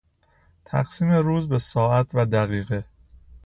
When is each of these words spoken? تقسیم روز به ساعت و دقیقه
تقسیم 0.65 1.11
روز 1.11 1.49
به 1.49 1.57
ساعت 1.57 2.11
و 2.13 2.25
دقیقه 2.25 2.85